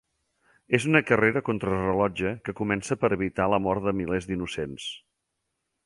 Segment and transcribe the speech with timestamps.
[0.77, 4.93] És una carrera contra rellotge que comença per evitar la mort de milers d'innocents.